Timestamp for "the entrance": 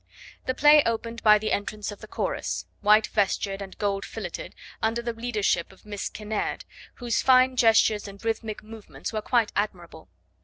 1.37-1.91